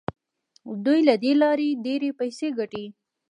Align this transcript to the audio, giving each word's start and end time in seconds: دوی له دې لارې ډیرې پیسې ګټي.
دوی 0.85 0.99
له 1.07 1.15
دې 1.23 1.31
لارې 1.41 1.69
ډیرې 1.85 2.09
پیسې 2.19 2.47
ګټي. 2.57 2.85